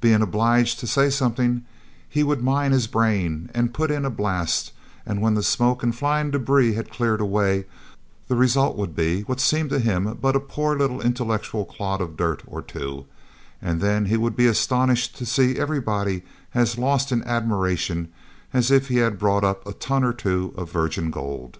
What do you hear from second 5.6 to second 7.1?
and flying debris had